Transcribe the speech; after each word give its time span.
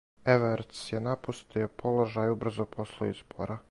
Евертс 0.35 0.79
је 0.93 1.03
напустио 1.09 1.69
положај 1.85 2.37
убрзо 2.39 2.71
после 2.77 3.17
избора. 3.17 3.59